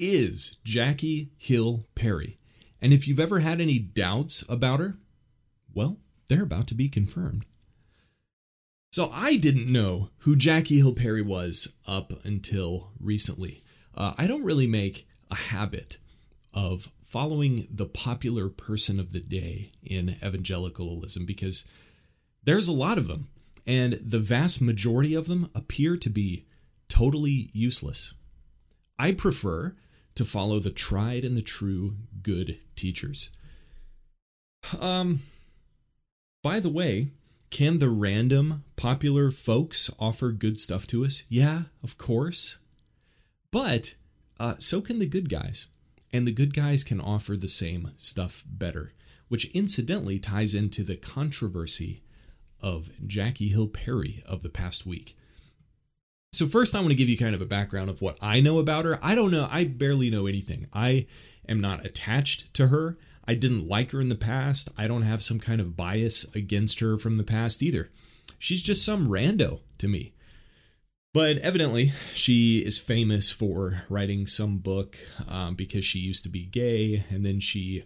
is 0.00 0.58
Jackie 0.64 1.30
Hill 1.36 1.86
Perry? 1.94 2.38
And 2.80 2.92
if 2.92 3.06
you've 3.06 3.20
ever 3.20 3.40
had 3.40 3.60
any 3.60 3.78
doubts 3.78 4.42
about 4.48 4.80
her, 4.80 4.96
well, 5.74 5.98
they're 6.28 6.42
about 6.42 6.66
to 6.68 6.74
be 6.74 6.88
confirmed. 6.88 7.44
So 8.90 9.10
I 9.12 9.36
didn't 9.36 9.70
know 9.70 10.10
who 10.18 10.34
Jackie 10.34 10.78
Hill 10.78 10.94
Perry 10.94 11.22
was 11.22 11.74
up 11.86 12.12
until 12.24 12.90
recently. 12.98 13.62
Uh, 13.94 14.14
I 14.18 14.26
don't 14.26 14.44
really 14.44 14.66
make 14.66 15.06
a 15.30 15.36
habit 15.36 15.98
of 16.52 16.90
following 17.04 17.68
the 17.70 17.86
popular 17.86 18.48
person 18.48 18.98
of 18.98 19.12
the 19.12 19.20
day 19.20 19.70
in 19.82 20.16
evangelicalism 20.24 21.24
because 21.24 21.66
there's 22.42 22.68
a 22.68 22.72
lot 22.72 22.98
of 22.98 23.06
them, 23.06 23.28
and 23.66 23.94
the 23.94 24.18
vast 24.18 24.60
majority 24.60 25.14
of 25.14 25.26
them 25.26 25.50
appear 25.54 25.96
to 25.96 26.10
be 26.10 26.46
totally 26.88 27.50
useless. 27.52 28.14
I 28.98 29.12
prefer 29.12 29.76
to 30.20 30.24
follow 30.26 30.58
the 30.58 30.70
tried 30.70 31.24
and 31.24 31.34
the 31.34 31.40
true 31.40 31.94
good 32.22 32.58
teachers. 32.76 33.30
Um, 34.78 35.20
by 36.42 36.60
the 36.60 36.68
way, 36.68 37.08
can 37.48 37.78
the 37.78 37.88
random 37.88 38.64
popular 38.76 39.30
folks 39.30 39.90
offer 39.98 40.30
good 40.30 40.60
stuff 40.60 40.86
to 40.88 41.06
us? 41.06 41.22
Yeah, 41.30 41.62
of 41.82 41.96
course. 41.96 42.58
But 43.50 43.94
uh, 44.38 44.56
so 44.58 44.82
can 44.82 44.98
the 44.98 45.06
good 45.06 45.30
guys. 45.30 45.64
And 46.12 46.26
the 46.26 46.32
good 46.32 46.52
guys 46.52 46.84
can 46.84 47.00
offer 47.00 47.34
the 47.34 47.48
same 47.48 47.92
stuff 47.96 48.44
better, 48.46 48.92
which 49.28 49.50
incidentally 49.52 50.18
ties 50.18 50.54
into 50.54 50.82
the 50.82 50.96
controversy 50.96 52.02
of 52.60 52.90
Jackie 53.06 53.48
Hill 53.48 53.68
Perry 53.68 54.22
of 54.26 54.42
the 54.42 54.50
past 54.50 54.84
week. 54.84 55.16
So, 56.40 56.46
first, 56.46 56.74
I 56.74 56.78
want 56.78 56.88
to 56.88 56.96
give 56.96 57.10
you 57.10 57.18
kind 57.18 57.34
of 57.34 57.42
a 57.42 57.44
background 57.44 57.90
of 57.90 58.00
what 58.00 58.16
I 58.22 58.40
know 58.40 58.58
about 58.60 58.86
her. 58.86 58.98
I 59.02 59.14
don't 59.14 59.30
know, 59.30 59.46
I 59.50 59.64
barely 59.64 60.08
know 60.08 60.26
anything. 60.26 60.68
I 60.72 61.06
am 61.46 61.60
not 61.60 61.84
attached 61.84 62.54
to 62.54 62.68
her. 62.68 62.96
I 63.26 63.34
didn't 63.34 63.68
like 63.68 63.90
her 63.90 64.00
in 64.00 64.08
the 64.08 64.14
past. 64.14 64.70
I 64.78 64.88
don't 64.88 65.02
have 65.02 65.22
some 65.22 65.38
kind 65.38 65.60
of 65.60 65.76
bias 65.76 66.24
against 66.34 66.80
her 66.80 66.96
from 66.96 67.18
the 67.18 67.24
past 67.24 67.62
either. 67.62 67.90
She's 68.38 68.62
just 68.62 68.86
some 68.86 69.08
rando 69.08 69.60
to 69.76 69.86
me. 69.86 70.14
But 71.12 71.36
evidently, 71.36 71.92
she 72.14 72.60
is 72.60 72.78
famous 72.78 73.30
for 73.30 73.82
writing 73.90 74.26
some 74.26 74.60
book 74.60 74.96
um, 75.28 75.56
because 75.56 75.84
she 75.84 75.98
used 75.98 76.22
to 76.22 76.30
be 76.30 76.46
gay 76.46 77.04
and 77.10 77.22
then 77.22 77.40
she 77.40 77.84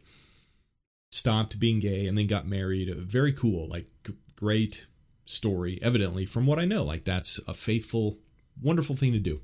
stopped 1.11 1.59
being 1.59 1.81
gay 1.81 2.07
and 2.07 2.17
then 2.17 2.29
got 2.29 2.47
married. 2.47 2.95
Very 2.99 3.33
cool, 3.33 3.67
like 3.69 3.89
great 4.37 4.87
story, 5.25 5.79
evidently, 5.83 6.27
from 6.27 6.47
what 6.47 6.61
I 6.61 6.65
know. 6.65 6.85
Like, 6.85 7.05
that's 7.05 7.41
a 7.49 7.55
faithful, 7.55 8.19
wonderful 8.61 8.97
thing 8.97 9.13
to 9.13 9.19
do. 9.19 9.41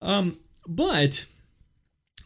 Um, 0.00 0.38
but 0.66 1.26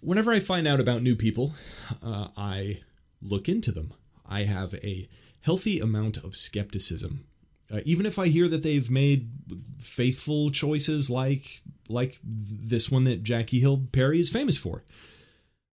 whenever 0.01 0.33
I 0.33 0.41
find 0.41 0.67
out 0.67 0.81
about 0.81 1.03
new 1.03 1.17
people, 1.17 1.55
uh, 2.03 2.29
I 2.37 2.83
look 3.21 3.49
into 3.49 3.73
them. 3.73 3.93
I 4.27 4.43
have 4.43 4.75
a 4.75 5.09
healthy 5.41 5.81
amount 5.81 6.19
of 6.19 6.37
skepticism. 6.37 7.25
Uh, 7.73 7.81
even 7.85 8.07
if 8.07 8.19
I 8.19 8.29
hear 8.29 8.49
that 8.49 8.63
they've 8.63 8.91
made 8.91 9.31
faithful 9.79 10.51
choices 10.51 11.11
like 11.11 11.61
like 11.89 12.19
this 12.23 12.91
one 12.91 13.05
that 13.05 13.23
Jackie 13.23 13.61
Hill 13.61 13.87
Perry 13.93 14.21
is 14.21 14.29
famous 14.29 14.59
for. 14.59 14.85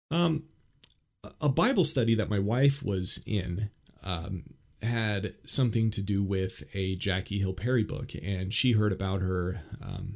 Um, 0.09 0.43
a 1.39 1.49
Bible 1.49 1.85
study 1.85 2.15
that 2.15 2.29
my 2.29 2.39
wife 2.39 2.83
was 2.83 3.23
in 3.25 3.69
um, 4.03 4.43
had 4.81 5.33
something 5.45 5.91
to 5.91 6.01
do 6.01 6.23
with 6.23 6.63
a 6.73 6.95
Jackie 6.95 7.39
Hill 7.39 7.53
Perry 7.53 7.83
book, 7.83 8.11
and 8.23 8.53
she 8.53 8.73
heard 8.73 8.91
about 8.91 9.21
her. 9.21 9.61
Um, 9.81 10.15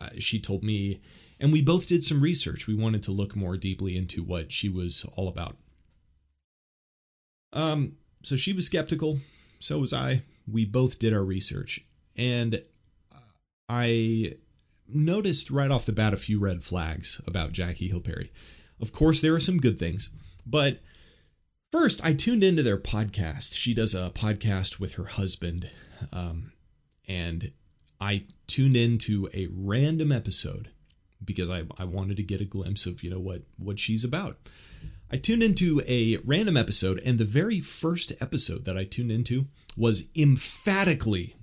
uh, 0.00 0.10
she 0.18 0.38
told 0.40 0.62
me 0.62 1.00
and 1.40 1.52
we 1.52 1.62
both 1.62 1.86
did 1.86 2.04
some 2.04 2.20
research. 2.20 2.66
We 2.66 2.74
wanted 2.74 3.02
to 3.04 3.12
look 3.12 3.36
more 3.36 3.56
deeply 3.56 3.96
into 3.96 4.22
what 4.22 4.52
she 4.52 4.68
was 4.68 5.04
all 5.16 5.28
about. 5.28 5.56
Um, 7.52 7.96
so 8.22 8.36
she 8.36 8.52
was 8.52 8.66
skeptical, 8.66 9.18
so 9.60 9.78
was 9.78 9.92
I. 9.92 10.22
We 10.50 10.64
both 10.64 10.98
did 10.98 11.12
our 11.12 11.24
research, 11.24 11.84
and 12.16 12.62
I 13.68 14.34
noticed 14.88 15.50
right 15.50 15.70
off 15.70 15.86
the 15.86 15.92
bat 15.92 16.14
a 16.14 16.18
few 16.18 16.38
red 16.38 16.62
flags 16.62 17.20
about 17.26 17.52
Jackie 17.52 17.88
Hill 17.88 18.00
Perry. 18.00 18.32
Of 18.80 18.92
course, 18.92 19.20
there 19.20 19.34
are 19.34 19.40
some 19.40 19.58
good 19.58 19.78
things, 19.78 20.10
but 20.46 20.80
first, 21.72 22.04
I 22.04 22.12
tuned 22.12 22.42
into 22.42 22.62
their 22.62 22.78
podcast. 22.78 23.56
She 23.56 23.74
does 23.74 23.94
a 23.94 24.10
podcast 24.10 24.80
with 24.80 24.94
her 24.94 25.04
husband, 25.04 25.70
um, 26.12 26.52
and 27.06 27.52
I 28.00 28.24
tuned 28.46 28.76
into 28.76 29.28
a 29.34 29.48
random 29.52 30.12
episode 30.12 30.70
because 31.24 31.50
I, 31.50 31.64
I 31.78 31.84
wanted 31.84 32.16
to 32.18 32.22
get 32.22 32.40
a 32.40 32.44
glimpse 32.44 32.86
of 32.86 33.02
you 33.02 33.10
know 33.10 33.18
what 33.18 33.42
what 33.58 33.78
she's 33.78 34.04
about. 34.04 34.38
I 35.10 35.18
tuned 35.18 35.42
into 35.42 35.80
a 35.86 36.18
random 36.24 36.56
episode, 36.56 37.00
and 37.04 37.18
the 37.18 37.24
very 37.24 37.60
first 37.60 38.12
episode 38.20 38.64
that 38.64 38.76
I 38.76 38.84
tuned 38.84 39.12
into 39.12 39.46
was 39.76 40.10
emphatically 40.16 41.36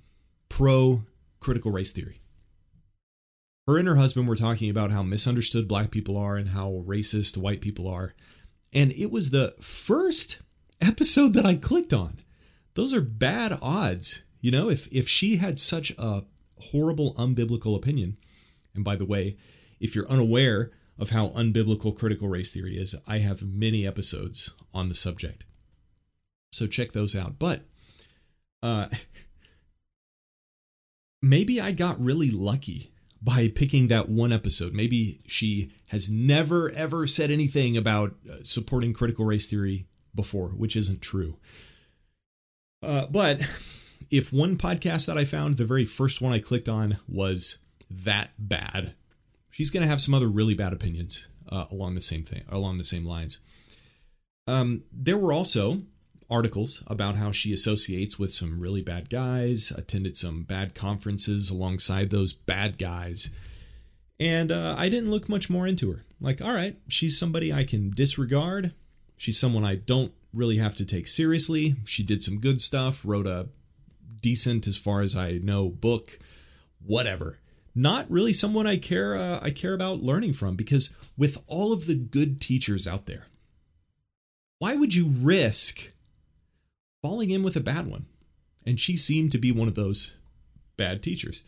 pro 0.50 1.04
critical 1.40 1.72
race 1.72 1.92
theory. 1.92 2.20
Her 3.68 3.78
and 3.78 3.88
her 3.88 3.96
husband 3.96 4.28
were 4.28 4.36
talking 4.36 4.70
about 4.70 4.92
how 4.92 5.04
misunderstood 5.04 5.68
black 5.70 5.92
people 5.92 6.18
are 6.18 6.36
and 6.36 6.50
how 6.50 6.84
racist 6.86 7.38
white 7.38 7.62
people 7.62 7.88
are. 7.88 8.14
And 8.74 8.92
it 8.94 9.12
was 9.12 9.30
the 9.30 9.54
first 9.62 10.40
episode 10.82 11.34
that 11.34 11.46
I 11.46 11.56
clicked 11.56 11.94
on. 11.94 12.20
Those 12.74 12.94
are 12.94 13.02
bad 13.02 13.58
odds. 13.62 14.24
You 14.42 14.52
know, 14.52 14.70
if 14.70 14.88
if 14.92 15.08
she 15.08 15.38
had 15.38 15.60
such 15.60 15.92
a 15.98 16.26
horrible 16.60 17.14
unbiblical 17.16 17.76
opinion, 17.76 18.18
and 18.74 18.84
by 18.84 18.96
the 18.96 19.06
way, 19.06 19.38
if 19.80 19.96
you're 19.96 20.08
unaware 20.10 20.72
of 20.98 21.12
how 21.12 21.30
unbiblical 21.30 21.96
critical 21.96 22.28
race 22.28 22.52
theory 22.52 22.76
is, 22.76 22.96
I 23.08 23.20
have 23.20 23.44
many 23.44 23.86
episodes 23.86 24.52
on 24.74 24.90
the 24.90 24.96
subject. 24.96 25.46
So 26.52 26.68
check 26.68 26.92
those 26.92 27.16
out. 27.16 27.40
But 27.40 27.62
uh, 28.62 28.90
maybe 31.22 31.62
I 31.62 31.72
got 31.72 32.04
really 32.04 32.32
lucky 32.32 32.93
by 33.24 33.48
picking 33.48 33.88
that 33.88 34.10
one 34.10 34.34
episode. 34.34 34.74
Maybe 34.74 35.22
she 35.26 35.72
has 35.90 36.12
never, 36.12 36.72
ever 36.72 37.08
said 37.08 37.32
anything 37.32 37.78
about 37.78 38.16
uh, 38.30 38.38
supporting 38.44 38.94
critical 38.94 39.24
race 39.24 39.48
theory 39.48 39.88
before, 40.14 40.50
which 40.50 40.76
isn't 40.76 41.02
true. 41.02 41.38
Uh, 42.82 43.08
but 43.08 43.40
if 44.12 44.34
one 44.34 44.58
podcast 44.58 45.08
that 45.08 45.18
I 45.18 45.24
found, 45.24 45.58
the 45.58 45.66
very 45.66 45.86
first 45.86 46.22
one 46.22 46.34
I 46.34 46.40
clicked 46.40 46.68
on, 46.68 46.98
was 47.08 47.60
that 47.90 48.32
bad, 48.38 48.94
she's 49.50 49.70
going 49.70 49.84
to 49.84 49.90
have 49.90 50.02
some 50.02 50.14
other 50.14 50.28
really 50.28 50.54
bad 50.54 50.74
opinions 50.74 51.28
uh, 51.50 51.66
along 51.72 51.96
the 51.96 52.02
same 52.02 52.24
thing, 52.24 52.44
along 52.50 52.78
the 52.78 52.84
same 52.84 53.06
lines. 53.06 53.40
Um, 54.48 54.84
there 54.92 55.18
were 55.18 55.32
also 55.32 55.84
articles 56.30 56.84
about 56.88 57.16
how 57.16 57.32
she 57.32 57.54
associates 57.54 58.18
with 58.18 58.32
some 58.32 58.60
really 58.60 58.82
bad 58.82 59.10
guys, 59.10 59.72
attended 59.72 60.18
some 60.18 60.44
bad 60.44 60.76
conferences 60.76 61.50
alongside 61.50 62.10
those 62.10 62.34
bad 62.34 62.78
guys. 62.78 63.30
And 64.20 64.52
uh, 64.52 64.76
I 64.78 64.90
didn't 64.90 65.12
look 65.12 65.28
much 65.28 65.50
more 65.50 65.68
into 65.68 65.92
her. 65.92 66.04
Like, 66.22 66.42
all 66.42 66.54
right, 66.54 66.78
she's 66.88 67.18
somebody 67.18 67.52
I 67.52 67.64
can 67.64 67.90
disregard. 67.90 68.72
She's 69.18 69.40
someone 69.40 69.66
I 69.66 69.76
don't 69.76 70.14
really 70.34 70.58
have 70.58 70.76
to 70.76 70.86
take 70.86 71.08
seriously. 71.08 71.76
She 71.86 72.04
did 72.04 72.24
some 72.24 72.40
good 72.40 72.62
stuff, 72.62 73.04
wrote 73.06 73.28
a 73.28 73.50
decent, 74.22 74.68
as 74.68 74.78
far 74.78 75.02
as 75.02 75.16
I 75.16 75.34
know, 75.34 75.70
book, 75.70 76.20
whatever 76.86 77.40
not 77.76 78.10
really 78.10 78.34
someone 78.34 78.68
I 78.68 78.78
care 78.78 79.16
uh, 79.16 79.40
I 79.42 79.50
care 79.50 79.74
about 79.74 80.02
learning 80.02 80.34
from 80.34 80.56
because 80.56 80.96
with 81.18 81.42
all 81.48 81.74
of 81.74 81.88
the 81.88 81.96
good 81.96 82.40
teachers 82.40 82.88
out 82.88 83.06
there, 83.06 83.28
why 84.60 84.76
would 84.76 84.96
you 84.96 85.08
risk 85.08 85.92
falling 87.04 87.30
in 87.30 87.44
with 87.44 87.56
a 87.56 87.62
bad 87.62 87.86
one? 87.86 88.08
And 88.66 88.80
she 88.80 88.98
seemed 88.98 89.32
to 89.34 89.38
be 89.38 89.52
one 89.52 89.68
of 89.68 89.76
those 89.76 90.16
bad 90.78 91.04
teachers. 91.04 91.44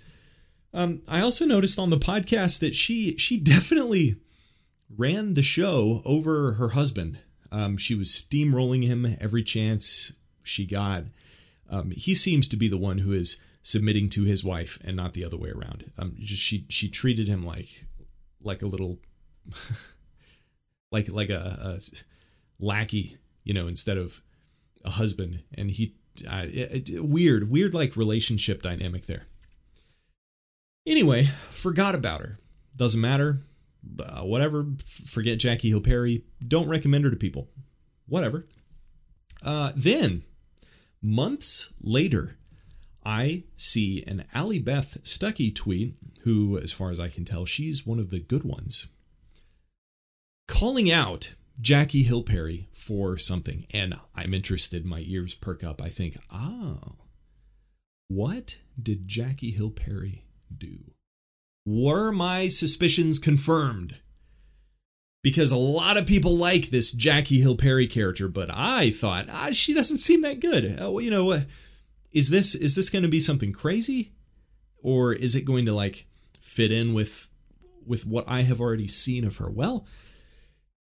Um, 0.73 1.01
I 1.07 1.21
also 1.21 1.45
noticed 1.45 1.79
on 1.79 1.89
the 1.89 1.97
podcast 1.97 2.59
that 2.59 2.75
she 2.75 3.17
she 3.17 3.39
definitely 3.39 4.17
ran 4.95 5.33
the 5.33 5.41
show 5.41 6.03
over 6.05 6.53
her 6.53 6.69
husband. 6.69 7.17
Um, 7.51 7.77
she 7.77 7.95
was 7.95 8.09
steamrolling 8.09 8.85
him 8.85 9.15
every 9.21 9.41
chance 9.41 10.11
she 10.43 10.65
got. 10.65 11.05
Um, 11.69 11.91
he 11.91 12.13
seems 12.13 12.47
to 12.49 12.57
be 12.57 12.67
the 12.67 12.77
one 12.77 12.99
who 12.99 13.13
is 13.13 13.37
submitting 13.63 14.09
to 14.09 14.23
his 14.23 14.43
wife 14.43 14.77
and 14.83 14.95
not 14.95 15.13
the 15.13 15.25
other 15.25 15.37
way 15.37 15.49
around. 15.49 15.91
Um, 15.97 16.15
just 16.19 16.43
she 16.43 16.65
she 16.69 16.89
treated 16.89 17.27
him 17.27 17.41
like 17.41 17.85
like 18.41 18.61
a 18.61 18.67
little 18.67 18.99
like 20.91 21.09
like 21.09 21.29
a, 21.29 21.79
a 21.79 21.79
lackey, 22.59 23.17
you 23.45 23.53
know, 23.53 23.67
instead 23.67 23.97
of 23.97 24.21
a 24.85 24.91
husband. 24.91 25.43
And 25.53 25.71
he 25.71 25.95
uh, 26.29 26.45
it, 26.45 26.89
it, 26.89 27.03
weird 27.03 27.49
weird 27.49 27.73
like 27.73 27.97
relationship 27.97 28.61
dynamic 28.61 29.05
there. 29.05 29.25
Anyway, 30.87 31.25
forgot 31.49 31.95
about 31.95 32.21
her. 32.21 32.39
Doesn't 32.75 33.01
matter. 33.01 33.39
Uh, 33.99 34.21
whatever. 34.21 34.65
Forget 35.05 35.39
Jackie 35.39 35.69
Hill 35.69 35.81
Perry. 35.81 36.23
Don't 36.47 36.69
recommend 36.69 37.03
her 37.03 37.09
to 37.09 37.17
people. 37.17 37.49
Whatever. 38.07 38.47
Uh, 39.43 39.71
then, 39.75 40.23
months 41.01 41.73
later, 41.81 42.37
I 43.03 43.43
see 43.55 44.03
an 44.07 44.25
Allie 44.33 44.59
Beth 44.59 44.97
Stuckey 45.03 45.53
tweet, 45.53 45.95
who, 46.23 46.57
as 46.57 46.71
far 46.71 46.89
as 46.89 46.99
I 46.99 47.09
can 47.09 47.25
tell, 47.25 47.45
she's 47.45 47.85
one 47.85 47.99
of 47.99 48.09
the 48.09 48.19
good 48.19 48.43
ones. 48.43 48.87
calling 50.47 50.91
out 50.91 51.35
Jackie 51.59 52.03
Hill 52.03 52.23
Perry 52.23 52.67
for 52.73 53.17
something. 53.17 53.65
And 53.71 53.95
I'm 54.15 54.33
interested, 54.33 54.85
my 54.85 55.03
ears 55.05 55.35
perk 55.35 55.63
up. 55.63 55.81
I 55.81 55.89
think, 55.89 56.17
oh, 56.31 56.95
what 58.07 58.59
did 58.81 59.07
Jackie 59.07 59.51
Hill 59.51 59.71
Perry 59.71 60.25
do? 60.55 60.91
Were 61.65 62.11
my 62.11 62.47
suspicions 62.47 63.17
confirmed? 63.19 63.97
Because 65.23 65.51
a 65.51 65.57
lot 65.57 65.97
of 65.97 66.05
people 66.05 66.37
like 66.37 66.69
this 66.69 66.91
Jackie 66.91 67.41
Hill 67.41 67.57
Perry 67.57 67.87
character, 67.87 68.27
but 68.27 68.49
I 68.53 68.91
thought 68.91 69.25
ah, 69.27 69.49
she 69.53 69.73
doesn't 69.73 69.97
seem 69.97 70.21
that 70.21 70.39
good. 70.39 70.79
Uh, 70.79 70.95
you 70.97 71.09
know, 71.09 71.41
is 72.11 72.29
this 72.29 72.53
is 72.53 72.75
this 72.75 72.91
going 72.91 73.01
to 73.01 73.09
be 73.09 73.19
something 73.19 73.51
crazy, 73.51 74.11
or 74.83 75.13
is 75.13 75.35
it 75.35 75.43
going 75.43 75.65
to 75.65 75.73
like 75.73 76.05
fit 76.39 76.71
in 76.71 76.93
with 76.93 77.29
with 77.87 78.05
what 78.05 78.25
I 78.27 78.43
have 78.43 78.61
already 78.61 78.87
seen 78.87 79.25
of 79.25 79.37
her? 79.37 79.49
Well, 79.49 79.87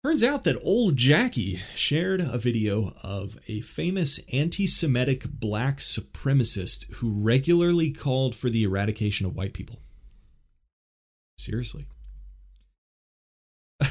Turns 0.04 0.24
out 0.24 0.42
that 0.42 0.60
old 0.64 0.96
Jackie 0.96 1.60
shared 1.76 2.20
a 2.20 2.36
video 2.36 2.92
of 3.04 3.38
a 3.46 3.60
famous 3.60 4.18
anti 4.32 4.66
Semitic 4.66 5.24
black 5.28 5.76
supremacist 5.76 6.92
who 6.94 7.12
regularly 7.12 7.92
called 7.92 8.34
for 8.34 8.50
the 8.50 8.64
eradication 8.64 9.26
of 9.26 9.36
white 9.36 9.52
people. 9.52 9.78
Seriously. 11.38 11.86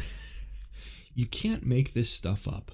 you 1.15 1.27
can't 1.27 1.65
make 1.65 1.93
this 1.93 2.09
stuff 2.09 2.45
up. 2.45 2.73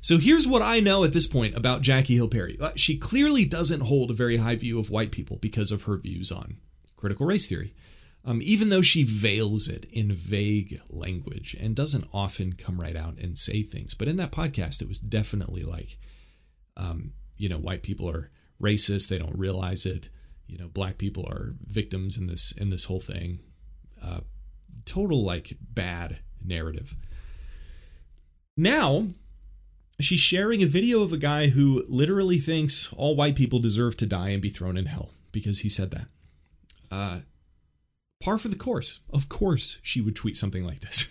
So 0.00 0.18
here's 0.18 0.48
what 0.48 0.62
I 0.62 0.80
know 0.80 1.04
at 1.04 1.12
this 1.12 1.28
point 1.28 1.56
about 1.56 1.82
Jackie 1.82 2.16
Hill 2.16 2.28
Perry. 2.28 2.58
Uh, 2.60 2.72
she 2.74 2.98
clearly 2.98 3.44
doesn't 3.44 3.82
hold 3.82 4.10
a 4.10 4.14
very 4.14 4.38
high 4.38 4.56
view 4.56 4.80
of 4.80 4.90
white 4.90 5.12
people 5.12 5.38
because 5.40 5.70
of 5.70 5.84
her 5.84 5.96
views 5.96 6.32
on 6.32 6.56
critical 6.96 7.24
race 7.24 7.48
theory 7.48 7.72
um, 8.24 8.40
even 8.42 8.70
though 8.70 8.82
she 8.82 9.02
veils 9.02 9.68
it 9.68 9.86
in 9.92 10.10
vague 10.10 10.80
language 10.88 11.54
and 11.60 11.76
doesn't 11.76 12.08
often 12.12 12.54
come 12.54 12.80
right 12.80 12.96
out 12.96 13.18
and 13.18 13.36
say 13.36 13.62
things. 13.62 13.94
But 13.94 14.08
in 14.08 14.16
that 14.16 14.32
podcast, 14.32 14.80
it 14.80 14.88
was 14.88 14.98
definitely 14.98 15.62
like, 15.62 15.98
um, 16.76 17.12
you 17.36 17.48
know, 17.48 17.58
white 17.58 17.82
people 17.82 18.08
are 18.08 18.30
racist; 18.60 19.08
they 19.08 19.18
don't 19.18 19.38
realize 19.38 19.84
it. 19.84 20.08
You 20.46 20.58
know, 20.58 20.68
black 20.68 20.96
people 20.98 21.26
are 21.28 21.54
victims 21.66 22.16
in 22.16 22.26
this 22.26 22.52
in 22.52 22.70
this 22.70 22.84
whole 22.84 23.00
thing. 23.00 23.40
Uh, 24.02 24.20
total 24.86 25.22
like 25.22 25.56
bad 25.60 26.18
narrative. 26.42 26.96
Now, 28.56 29.08
she's 30.00 30.20
sharing 30.20 30.62
a 30.62 30.66
video 30.66 31.02
of 31.02 31.12
a 31.12 31.18
guy 31.18 31.48
who 31.48 31.84
literally 31.88 32.38
thinks 32.38 32.92
all 32.92 33.16
white 33.16 33.36
people 33.36 33.58
deserve 33.58 33.96
to 33.98 34.06
die 34.06 34.30
and 34.30 34.40
be 34.40 34.48
thrown 34.48 34.76
in 34.76 34.86
hell 34.86 35.10
because 35.32 35.60
he 35.60 35.68
said 35.68 35.90
that. 35.90 36.06
Uh, 36.90 37.20
par 38.24 38.38
for 38.38 38.48
the 38.48 38.56
course. 38.56 39.00
Of 39.12 39.28
course, 39.28 39.78
she 39.82 40.00
would 40.00 40.16
tweet 40.16 40.36
something 40.36 40.64
like 40.64 40.80
this. 40.80 41.10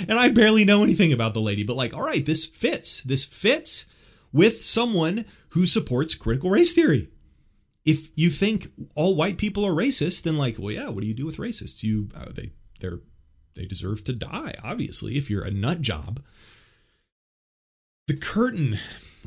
and 0.08 0.18
I 0.18 0.28
barely 0.28 0.64
know 0.64 0.82
anything 0.82 1.12
about 1.12 1.32
the 1.32 1.40
lady, 1.40 1.62
but 1.62 1.76
like, 1.76 1.94
all 1.94 2.02
right, 2.02 2.26
this 2.26 2.44
fits. 2.44 3.02
This 3.02 3.24
fits 3.24 3.86
with 4.32 4.62
someone 4.62 5.24
who 5.50 5.64
supports 5.64 6.16
critical 6.16 6.50
race 6.50 6.72
theory. 6.72 7.08
If 7.84 8.08
you 8.16 8.30
think 8.30 8.72
all 8.96 9.14
white 9.14 9.38
people 9.38 9.64
are 9.64 9.72
racist, 9.72 10.24
then 10.24 10.36
like, 10.36 10.56
well, 10.58 10.72
yeah, 10.72 10.88
what 10.88 11.02
do 11.02 11.06
you 11.06 11.14
do 11.14 11.26
with 11.26 11.36
racists? 11.36 11.82
You 11.82 12.08
uh, 12.14 12.32
they 12.34 12.50
they're 12.80 13.00
they 13.54 13.66
deserve 13.66 14.02
to 14.04 14.12
die, 14.12 14.54
obviously, 14.64 15.16
if 15.16 15.30
you're 15.30 15.44
a 15.44 15.50
nut 15.50 15.80
job. 15.80 16.20
The 18.08 18.16
curtain 18.16 18.78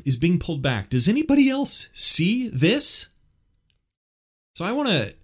is 0.04 0.16
being 0.16 0.38
pulled 0.38 0.60
back. 0.60 0.90
Does 0.90 1.08
anybody 1.08 1.48
else 1.48 1.88
see 1.92 2.48
this? 2.48 3.08
So 4.54 4.64
I 4.64 4.72
want 4.72 4.88
to 4.88 5.14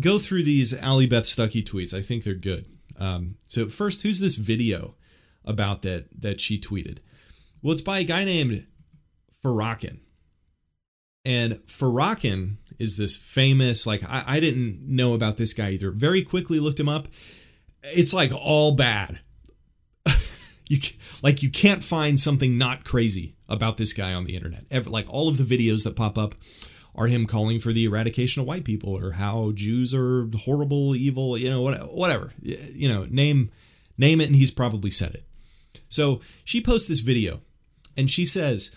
go 0.00 0.18
through 0.18 0.44
these 0.44 0.78
Allie 0.78 1.06
Beth 1.06 1.24
Stuckey 1.24 1.62
tweets. 1.62 1.94
I 1.94 2.02
think 2.02 2.24
they're 2.24 2.34
good. 2.34 2.64
Um, 2.98 3.36
so 3.46 3.66
first, 3.68 4.02
who's 4.02 4.20
this 4.20 4.36
video 4.36 4.94
about 5.44 5.82
that 5.82 6.06
that 6.20 6.40
she 6.40 6.58
tweeted? 6.58 6.98
Well, 7.62 7.72
it's 7.72 7.82
by 7.82 8.00
a 8.00 8.04
guy 8.04 8.24
named 8.24 8.66
Farrakhan. 9.42 9.98
And 11.24 11.54
Farrakhan 11.66 12.56
is 12.78 12.96
this 12.96 13.16
famous, 13.16 13.86
like 13.86 14.02
I, 14.08 14.24
I 14.26 14.40
didn't 14.40 14.86
know 14.86 15.14
about 15.14 15.36
this 15.36 15.52
guy 15.52 15.70
either. 15.70 15.90
Very 15.90 16.22
quickly 16.22 16.60
looked 16.60 16.80
him 16.80 16.88
up. 16.88 17.08
It's 17.82 18.14
like 18.14 18.32
all 18.34 18.74
bad. 18.74 19.20
you 20.68 20.78
like 21.22 21.42
you 21.42 21.50
can't 21.50 21.82
find 21.82 22.18
something 22.18 22.56
not 22.56 22.84
crazy 22.84 23.36
about 23.48 23.76
this 23.76 23.92
guy 23.92 24.14
on 24.14 24.24
the 24.24 24.34
internet. 24.34 24.64
Ever, 24.70 24.88
like 24.88 25.06
all 25.08 25.28
of 25.28 25.36
the 25.36 25.44
videos 25.44 25.84
that 25.84 25.96
pop 25.96 26.16
up 26.16 26.34
are 26.94 27.06
him 27.06 27.26
calling 27.26 27.60
for 27.60 27.72
the 27.72 27.84
eradication 27.84 28.40
of 28.40 28.46
white 28.46 28.64
people 28.64 28.96
or 28.96 29.12
how 29.12 29.52
Jews 29.52 29.94
are 29.94 30.28
horrible, 30.44 30.94
evil, 30.96 31.36
you 31.36 31.48
know, 31.48 31.62
whatever. 31.62 32.32
You 32.42 32.88
know, 32.88 33.06
name 33.08 33.50
name 33.96 34.20
it 34.20 34.26
and 34.26 34.36
he's 34.36 34.50
probably 34.50 34.90
said 34.90 35.14
it. 35.14 35.24
So, 35.88 36.20
she 36.44 36.60
posts 36.60 36.88
this 36.88 37.00
video 37.00 37.40
and 37.96 38.10
she 38.10 38.24
says, 38.24 38.74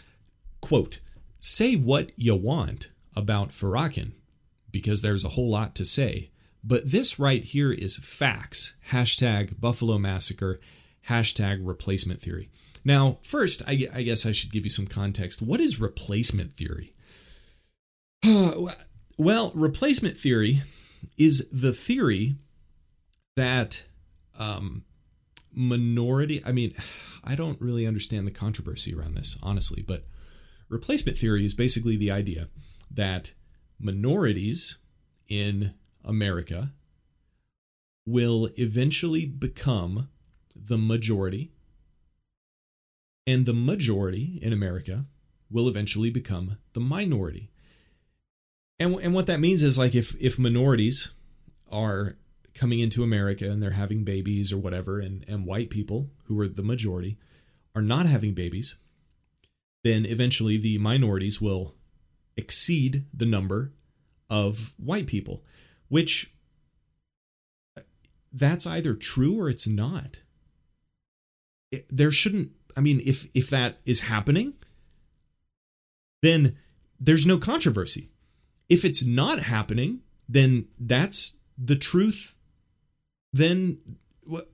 quote, 0.62 1.00
"Say 1.40 1.76
what 1.76 2.12
you 2.16 2.36
want 2.36 2.90
about 3.16 3.50
Farrakhan 3.50 4.12
because 4.72 5.02
there's 5.02 5.24
a 5.24 5.30
whole 5.30 5.50
lot 5.50 5.76
to 5.76 5.86
say, 5.86 6.32
but 6.64 6.92
this 6.92 7.20
right 7.20 7.44
here 7.44 7.72
is 7.72 7.98
facts. 7.98 8.74
Hashtag 8.90 9.60
Buffalo 9.60 9.98
Massacre, 9.98 10.60
hashtag 11.10 11.60
replacement 11.62 12.22
theory. 12.22 12.50
Now, 12.86 13.18
first, 13.22 13.62
I, 13.68 13.88
I, 13.94 14.02
guess 14.04 14.26
I 14.26 14.32
should 14.32 14.52
give 14.52 14.66
you 14.66 14.70
some 14.70 14.88
context. 14.88 15.42
What 15.42 15.60
is 15.60 15.80
replacement 15.80 16.54
theory? 16.54 16.93
well, 19.18 19.52
replacement 19.54 20.18
theory 20.18 20.62
is 21.18 21.50
the 21.50 21.74
theory 21.74 22.36
that 23.36 23.84
um, 24.40 24.86
minority, 25.54 26.42
I 26.46 26.52
mean, 26.52 26.74
I 27.24 27.36
don't 27.36 27.60
really 27.62 27.88
understand 27.88 28.28
the 28.28 28.32
controversy 28.32 28.94
around 28.94 29.16
this, 29.16 29.38
honestly, 29.42 29.82
but 29.82 30.06
replacement 30.68 31.18
theory 31.18 31.46
is 31.46 31.54
basically 31.54 31.96
the 31.96 32.12
idea 32.12 32.50
that 32.92 33.34
minorities 33.80 34.78
in 35.30 35.74
America 36.04 36.74
will 38.06 38.50
eventually 38.58 39.26
become 39.26 40.10
the 40.54 40.78
majority, 40.78 41.54
and 43.26 43.46
the 43.46 43.54
majority 43.54 44.38
in 44.42 44.52
America 44.52 45.06
will 45.50 45.70
eventually 45.70 46.10
become 46.10 46.58
the 46.74 46.82
minority 46.82 47.53
and 48.84 49.00
and 49.00 49.14
what 49.14 49.28
that 49.28 49.40
means 49.40 49.64
is 49.64 49.78
like 49.78 49.96
if 49.96 50.16
if 50.20 50.38
minorities 50.38 51.12
are 51.72 52.18
coming 52.54 52.80
into 52.80 53.04
America 53.04 53.50
and 53.50 53.62
they're 53.62 53.72
having 53.72 54.04
babies 54.04 54.52
or 54.52 54.58
whatever, 54.58 55.00
and 55.00 55.26
and 55.28 55.46
white 55.46 55.70
people 55.70 56.10
who 56.26 56.40
are 56.40 56.48
the 56.48 56.64
majority 56.64 57.18
are 57.76 57.82
not 57.82 58.06
having 58.06 58.34
babies, 58.34 58.76
then 59.84 60.06
eventually 60.06 60.58
the 60.58 60.78
minorities 60.78 61.42
will 61.42 61.76
exceed 62.36 63.06
the 63.14 63.26
number 63.26 63.72
of 64.30 64.74
white 64.78 65.08
people, 65.08 65.44
which 65.88 66.34
uh, 67.78 67.82
that's 68.32 68.68
either 68.68 68.94
true 68.94 69.40
or 69.40 69.50
it's 69.50 69.68
not. 69.68 70.22
It, 71.72 71.86
there 71.90 72.12
shouldn't. 72.12 72.52
I 72.76 72.82
mean, 72.82 73.02
if 73.06 73.28
if 73.34 73.50
that 73.50 73.80
is 73.86 74.02
happening, 74.02 74.54
then 76.22 76.58
there's 77.00 77.26
no 77.26 77.38
controversy 77.38 78.13
if 78.70 78.86
it's 78.86 79.06
not 79.06 79.42
happening, 79.42 80.02
then 80.28 80.68
that's 80.80 81.38
the 81.58 81.76
truth. 81.76 82.36
Then 83.32 83.78
what? 84.24 84.50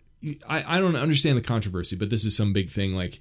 I, 0.47 0.77
I 0.77 0.79
don't 0.79 0.95
understand 0.95 1.37
the 1.37 1.41
controversy, 1.41 1.95
but 1.95 2.09
this 2.09 2.25
is 2.25 2.35
some 2.35 2.51
big 2.51 2.69
thing. 2.69 2.93
Like 2.93 3.19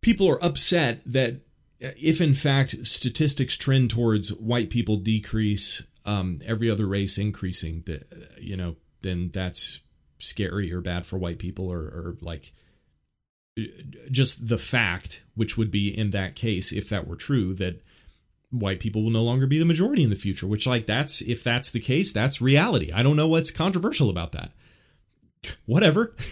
people 0.00 0.28
are 0.28 0.44
upset 0.44 1.00
that 1.06 1.40
uh, 1.82 1.90
if 1.96 2.20
in 2.20 2.34
fact 2.34 2.86
statistics 2.86 3.56
trend 3.56 3.90
towards 3.90 4.32
white 4.32 4.70
people 4.70 4.96
decrease, 4.96 5.82
um, 6.04 6.40
every 6.44 6.70
other 6.70 6.86
race 6.86 7.16
increasing, 7.16 7.82
that 7.86 8.12
uh, 8.12 8.16
you 8.38 8.56
know, 8.56 8.76
then 9.02 9.30
that's 9.32 9.80
scary 10.18 10.72
or 10.72 10.80
bad 10.80 11.06
for 11.06 11.18
white 11.18 11.38
people, 11.38 11.70
or, 11.70 11.80
or 11.80 12.16
like 12.20 12.52
uh, 13.58 13.62
just 14.10 14.48
the 14.48 14.58
fact, 14.58 15.22
which 15.34 15.56
would 15.56 15.70
be 15.70 15.88
in 15.88 16.10
that 16.10 16.34
case, 16.34 16.70
if 16.72 16.88
that 16.90 17.06
were 17.06 17.16
true, 17.16 17.54
that 17.54 17.80
white 18.58 18.80
people 18.80 19.02
will 19.02 19.10
no 19.10 19.22
longer 19.22 19.46
be 19.46 19.58
the 19.58 19.64
majority 19.64 20.02
in 20.02 20.10
the 20.10 20.16
future 20.16 20.46
which 20.46 20.66
like 20.66 20.86
that's 20.86 21.20
if 21.22 21.42
that's 21.42 21.70
the 21.70 21.80
case 21.80 22.12
that's 22.12 22.40
reality. 22.40 22.90
I 22.92 23.02
don't 23.02 23.16
know 23.16 23.28
what's 23.28 23.50
controversial 23.50 24.10
about 24.10 24.32
that. 24.32 24.52
Whatever. 25.66 26.14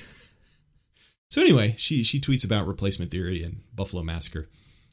So 1.29 1.41
anyway 1.41 1.76
she 1.79 2.02
she 2.02 2.21
tweets 2.21 2.45
about 2.45 2.67
replacement 2.67 3.11
theory 3.11 3.43
and 3.43 3.62
buffalo 3.75 4.02
massacre. 4.02 4.50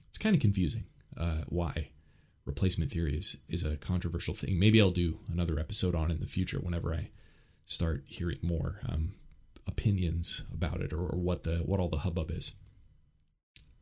It's 0.08 0.18
kind 0.18 0.34
of 0.34 0.42
confusing 0.42 0.86
uh, 1.18 1.42
why 1.50 1.90
replacement 2.46 2.94
theory 2.94 3.18
is 3.18 3.36
is 3.50 3.66
a 3.66 3.76
controversial 3.76 4.34
thing. 4.34 4.58
Maybe 4.58 4.80
i'll 4.80 4.90
do 4.90 5.20
another 5.30 5.60
episode 5.60 5.96
on 5.96 6.12
in 6.12 6.22
the 6.22 6.28
future 6.28 6.58
whenever 6.58 6.94
i 6.94 7.10
start 7.66 8.04
hearing 8.08 8.40
more 8.42 8.80
um, 8.88 9.12
opinions 9.68 10.44
about 10.52 10.82
it 10.82 10.92
or, 10.92 11.02
or 11.02 11.20
what 11.20 11.44
the 11.44 11.58
what 11.58 11.80
all 11.80 11.90
the 11.90 12.00
hubbub 12.00 12.32
is 12.32 12.54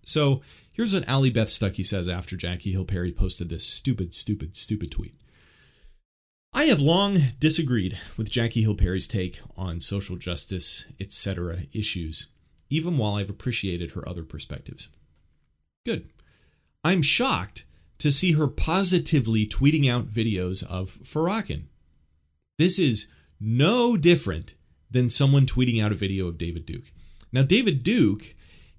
so 0.07 0.41
here's 0.73 0.93
what 0.93 1.07
Allie 1.07 1.29
Beth 1.29 1.49
Stuckey 1.49 1.85
says 1.85 2.07
after 2.07 2.37
Jackie 2.37 2.71
Hill 2.71 2.85
Perry 2.85 3.11
posted 3.11 3.49
this 3.49 3.67
stupid, 3.67 4.13
stupid, 4.13 4.55
stupid 4.55 4.89
tweet. 4.89 5.15
I 6.53 6.63
have 6.63 6.79
long 6.79 7.19
disagreed 7.39 7.99
with 8.17 8.31
Jackie 8.31 8.61
Hill 8.61 8.75
Perry's 8.75 9.07
take 9.07 9.39
on 9.55 9.79
social 9.81 10.15
justice, 10.15 10.85
etc. 10.99 11.59
issues, 11.73 12.27
even 12.69 12.97
while 12.97 13.15
I've 13.15 13.29
appreciated 13.29 13.91
her 13.91 14.07
other 14.07 14.23
perspectives. 14.23 14.87
Good. 15.85 16.09
I'm 16.83 17.01
shocked 17.01 17.65
to 17.97 18.09
see 18.09 18.31
her 18.33 18.47
positively 18.47 19.45
tweeting 19.45 19.91
out 19.91 20.07
videos 20.07 20.65
of 20.65 20.99
Farrakhan. 21.03 21.63
This 22.57 22.79
is 22.79 23.07
no 23.39 23.97
different 23.97 24.55
than 24.89 25.09
someone 25.09 25.45
tweeting 25.45 25.83
out 25.83 25.91
a 25.91 25.95
video 25.95 26.27
of 26.27 26.37
David 26.37 26.65
Duke. 26.65 26.91
Now, 27.31 27.43
David 27.43 27.83
Duke 27.83 28.35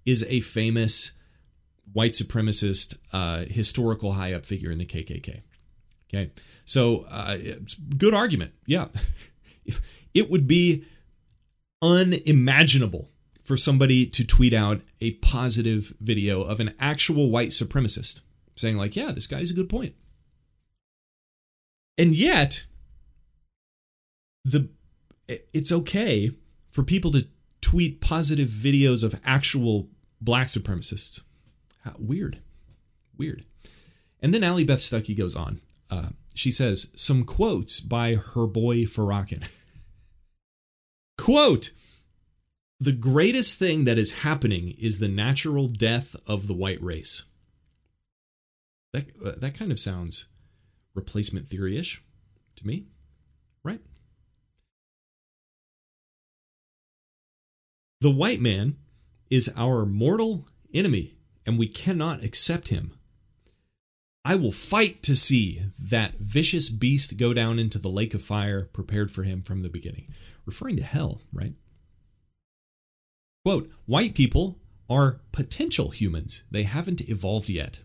is 0.06 0.24
a 0.24 0.40
famous 0.40 1.12
white 1.92 2.12
supremacist, 2.12 2.98
uh, 3.12 3.44
historical 3.48 4.12
high 4.12 4.32
up 4.32 4.44
figure 4.44 4.70
in 4.70 4.78
the 4.78 4.86
KKK. 4.86 5.42
Okay, 6.12 6.30
so 6.64 7.06
uh, 7.10 7.36
good 7.96 8.14
argument. 8.14 8.52
Yeah, 8.66 8.88
it 10.14 10.30
would 10.30 10.46
be 10.48 10.84
unimaginable 11.82 13.10
for 13.42 13.56
somebody 13.56 14.06
to 14.06 14.26
tweet 14.26 14.52
out 14.52 14.80
a 15.00 15.12
positive 15.12 15.92
video 16.00 16.42
of 16.42 16.60
an 16.60 16.74
actual 16.78 17.30
white 17.30 17.50
supremacist 17.50 18.20
saying 18.56 18.76
like, 18.76 18.96
"Yeah, 18.96 19.12
this 19.12 19.26
guy's 19.26 19.50
a 19.50 19.54
good 19.54 19.68
point," 19.68 19.94
and 21.96 22.14
yet 22.14 22.66
the 24.44 24.70
it's 25.28 25.72
okay 25.72 26.30
for 26.70 26.82
people 26.82 27.10
to 27.12 27.26
tweet 27.60 28.00
positive 28.00 28.48
videos 28.48 29.04
of 29.04 29.20
actual 29.24 29.88
black 30.20 30.46
supremacists. 30.46 31.20
How, 31.88 31.94
weird. 31.98 32.38
Weird. 33.16 33.44
And 34.20 34.34
then 34.34 34.44
Allie 34.44 34.64
Beth 34.64 34.80
Stuckey 34.80 35.16
goes 35.16 35.36
on. 35.36 35.60
Uh, 35.90 36.10
she 36.34 36.50
says 36.50 36.92
some 36.96 37.24
quotes 37.24 37.80
by 37.80 38.14
her 38.14 38.46
boy 38.46 38.84
Farrakhan. 38.84 39.48
Quote 41.18 41.70
The 42.78 42.92
greatest 42.92 43.58
thing 43.58 43.84
that 43.84 43.98
is 43.98 44.22
happening 44.22 44.74
is 44.78 44.98
the 44.98 45.08
natural 45.08 45.68
death 45.68 46.14
of 46.26 46.46
the 46.46 46.54
white 46.54 46.82
race. 46.82 47.24
That, 48.92 49.06
uh, 49.24 49.32
that 49.38 49.58
kind 49.58 49.72
of 49.72 49.80
sounds 49.80 50.26
replacement 50.94 51.46
theory 51.46 51.78
ish 51.78 52.02
to 52.56 52.66
me, 52.66 52.86
right? 53.62 53.80
The 58.00 58.10
white 58.10 58.40
man 58.40 58.76
is 59.30 59.52
our 59.56 59.84
mortal 59.84 60.46
enemy, 60.72 61.17
and 61.48 61.58
we 61.58 61.66
cannot 61.66 62.22
accept 62.22 62.68
him. 62.68 62.92
I 64.22 64.34
will 64.34 64.52
fight 64.52 65.02
to 65.04 65.16
see 65.16 65.62
that 65.80 66.18
vicious 66.18 66.68
beast 66.68 67.16
go 67.16 67.32
down 67.32 67.58
into 67.58 67.78
the 67.78 67.88
lake 67.88 68.12
of 68.12 68.22
fire 68.22 68.66
prepared 68.74 69.10
for 69.10 69.22
him 69.22 69.40
from 69.40 69.60
the 69.60 69.70
beginning. 69.70 70.12
Referring 70.44 70.76
to 70.76 70.82
hell, 70.82 71.22
right? 71.32 71.54
Quote 73.46 73.70
White 73.86 74.14
people 74.14 74.58
are 74.90 75.22
potential 75.32 75.88
humans, 75.88 76.42
they 76.50 76.64
haven't 76.64 77.08
evolved 77.08 77.48
yet. 77.48 77.80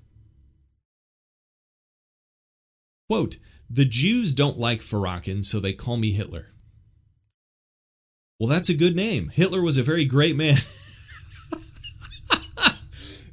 Quote 3.10 3.38
The 3.70 3.86
Jews 3.86 4.34
don't 4.34 4.60
like 4.60 4.82
Farrakhan, 4.82 5.46
so 5.46 5.62
they 5.62 5.72
call 5.72 5.96
me 5.96 6.12
Hitler. 6.12 6.50
Well, 8.42 8.50
that's 8.50 8.68
a 8.68 8.74
good 8.74 8.98
name. 8.98 9.30
Hitler 9.30 9.62
was 9.62 9.78
a 9.78 9.84
very 9.84 10.04
great 10.04 10.36
man. 10.36 10.58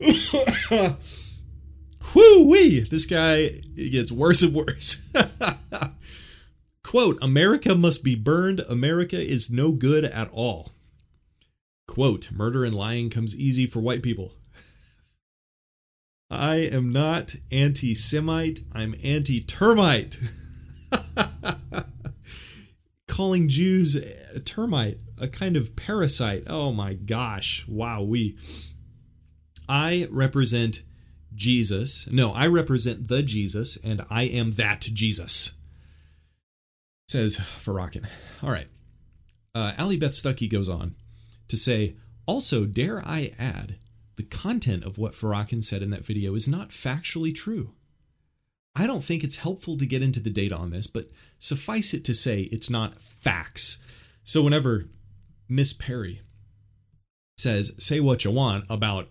Whoo 2.14 2.48
wee! 2.48 2.80
This 2.80 3.06
guy 3.06 3.50
gets 3.74 4.10
worse 4.10 4.42
and 4.42 4.54
worse. 4.54 5.12
Quote 6.82 7.18
America 7.22 7.74
must 7.74 8.02
be 8.02 8.14
burned. 8.14 8.60
America 8.68 9.20
is 9.20 9.50
no 9.50 9.72
good 9.72 10.04
at 10.04 10.30
all. 10.32 10.72
Quote 11.86 12.32
Murder 12.32 12.64
and 12.64 12.74
lying 12.74 13.10
comes 13.10 13.36
easy 13.36 13.66
for 13.66 13.80
white 13.80 14.02
people. 14.02 14.32
I 16.30 16.56
am 16.72 16.92
not 16.92 17.34
anti 17.52 17.94
Semite, 17.94 18.60
I'm 18.72 18.94
anti 19.04 19.40
termite. 19.40 20.18
calling 23.06 23.48
Jews 23.48 23.96
a 23.96 24.40
termite, 24.40 24.98
a 25.20 25.28
kind 25.28 25.54
of 25.54 25.76
parasite. 25.76 26.44
Oh 26.46 26.72
my 26.72 26.94
gosh. 26.94 27.66
Wow, 27.68 28.02
we. 28.02 28.38
I 29.70 30.08
represent 30.10 30.82
Jesus. 31.32 32.10
No, 32.10 32.32
I 32.32 32.48
represent 32.48 33.06
the 33.06 33.22
Jesus, 33.22 33.78
and 33.84 34.04
I 34.10 34.24
am 34.24 34.52
that 34.52 34.80
Jesus. 34.80 35.52
Says 37.08 37.36
Farrakhan. 37.36 38.06
All 38.42 38.50
right. 38.50 38.66
Uh, 39.54 39.72
Allie 39.78 39.96
Beth 39.96 40.10
Stuckey 40.10 40.50
goes 40.50 40.68
on 40.68 40.96
to 41.46 41.56
say, 41.56 41.94
also, 42.26 42.64
dare 42.64 43.00
I 43.06 43.32
add, 43.38 43.76
the 44.16 44.24
content 44.24 44.84
of 44.84 44.98
what 44.98 45.12
Farrakhan 45.12 45.62
said 45.62 45.82
in 45.82 45.90
that 45.90 46.04
video 46.04 46.34
is 46.34 46.48
not 46.48 46.70
factually 46.70 47.32
true. 47.32 47.72
I 48.74 48.88
don't 48.88 49.04
think 49.04 49.22
it's 49.22 49.36
helpful 49.36 49.76
to 49.76 49.86
get 49.86 50.02
into 50.02 50.20
the 50.20 50.30
data 50.30 50.56
on 50.56 50.70
this, 50.70 50.88
but 50.88 51.06
suffice 51.38 51.94
it 51.94 52.04
to 52.06 52.14
say, 52.14 52.42
it's 52.42 52.70
not 52.70 53.00
facts. 53.00 53.78
So 54.24 54.42
whenever 54.42 54.86
Miss 55.48 55.72
Perry 55.72 56.22
says, 57.38 57.72
say 57.78 58.00
what 58.00 58.24
you 58.24 58.32
want 58.32 58.64
about 58.68 59.08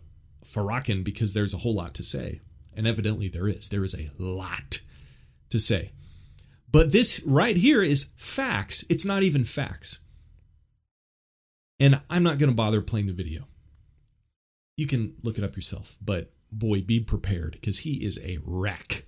Farrakhan 0.50 1.04
because 1.04 1.34
there's 1.34 1.54
a 1.54 1.60
whole 1.60 1.76
lot 1.76 1.94
to 1.96 2.04
say, 2.04 2.42
and 2.76 2.88
evidently 2.88 3.28
there 3.28 3.48
is, 3.48 3.70
there 3.70 3.84
is 3.84 3.96
a 3.96 4.10
lot 4.18 4.82
to 5.50 5.60
say. 5.60 5.92
But 6.72 6.92
this 6.92 7.22
right 7.26 7.58
here 7.58 7.82
is 7.82 8.12
facts. 8.18 8.86
It's 8.90 9.06
not 9.06 9.24
even 9.24 9.44
facts. 9.44 10.00
And 11.80 12.02
I'm 12.10 12.24
not 12.24 12.38
going 12.38 12.50
to 12.50 12.56
bother 12.56 12.82
playing 12.82 13.08
the 13.08 13.14
video. 13.14 13.48
You 14.76 14.88
can 14.88 15.16
look 15.24 15.38
it 15.38 15.44
up 15.44 15.56
yourself, 15.56 15.96
but 16.02 16.32
boy, 16.52 16.82
be 16.82 17.00
prepared 17.00 17.54
because 17.54 17.80
he 17.80 18.06
is 18.06 18.20
a 18.24 18.40
wreck. 18.44 19.06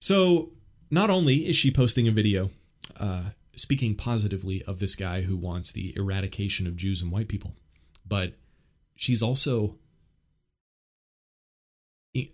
So, 0.00 0.52
not 0.90 1.10
only 1.10 1.48
is 1.48 1.56
she 1.56 1.70
posting 1.70 2.06
a 2.06 2.12
video 2.12 2.50
uh, 2.98 3.30
speaking 3.54 3.94
positively 3.94 4.62
of 4.64 4.78
this 4.78 4.94
guy 4.94 5.22
who 5.22 5.36
wants 5.36 5.72
the 5.72 5.94
eradication 5.96 6.66
of 6.66 6.76
Jews 6.76 7.02
and 7.02 7.10
white 7.10 7.28
people, 7.28 7.54
but 8.06 8.34
she's 9.02 9.22
also 9.22 9.74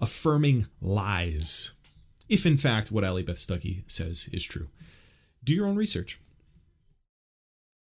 affirming 0.00 0.66
lies. 0.80 1.72
If 2.28 2.44
in 2.44 2.56
fact 2.56 2.90
what 2.90 3.04
Allie 3.04 3.22
Beth 3.22 3.36
Stuckey 3.36 3.84
says 3.86 4.28
is 4.32 4.44
true, 4.44 4.68
do 5.44 5.54
your 5.54 5.66
own 5.66 5.76
research. 5.76 6.20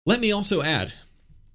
Let 0.05 0.19
me 0.19 0.31
also 0.31 0.63
add 0.63 0.93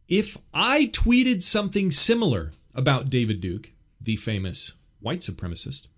if 0.06 0.38
I 0.54 0.86
tweeted 0.92 1.42
something 1.42 1.90
similar 1.90 2.52
about 2.74 3.10
David 3.10 3.40
Duke, 3.40 3.72
the 4.00 4.16
famous 4.16 4.74
white 5.00 5.20
supremacist, 5.20 5.88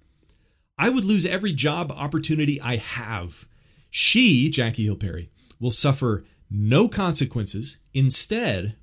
I 0.79 0.89
would 0.89 1.05
lose 1.05 1.27
every 1.27 1.53
job 1.53 1.93
opportunity 1.93 2.61
I 2.61 2.77
have. 2.77 3.47
She, 3.91 4.49
Jackie 4.49 4.85
Hill 4.85 4.97
Perry, 4.97 5.31
will 5.61 5.71
suffer 5.71 6.25
no 6.51 6.89
consequences. 6.89 7.77
Instead, 7.93 8.75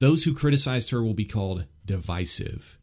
those 0.00 0.24
who 0.24 0.34
criticized 0.34 0.90
her 0.90 1.02
will 1.02 1.14
be 1.14 1.24
called 1.24 1.66
divisive. 1.84 2.78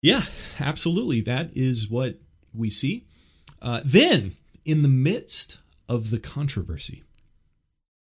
Yeah, 0.00 0.22
absolutely. 0.60 1.20
That 1.20 1.50
is 1.54 1.88
what 1.88 2.18
we 2.54 2.70
see. 2.70 3.06
Uh, 3.60 3.80
then, 3.84 4.32
in 4.64 4.82
the 4.82 4.88
midst 4.88 5.58
of 5.88 6.10
the 6.10 6.18
controversy, 6.18 7.02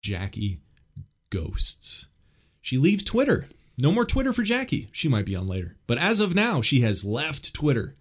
Jackie 0.02 0.60
ghosts. 1.30 2.08
She 2.62 2.78
leaves 2.78 3.04
Twitter. 3.04 3.48
No 3.78 3.92
more 3.92 4.06
Twitter 4.06 4.34
for 4.34 4.44
Jackie. 4.44 4.90
She 4.92 5.08
might 5.08 5.26
be 5.26 5.36
on 5.36 5.48
later. 5.48 5.78
But 5.88 5.98
as 5.98 6.20
of 6.20 6.36
now, 6.36 6.62
she 6.62 6.82
has 6.82 7.06
left 7.06 7.54
Twitter. 7.54 7.96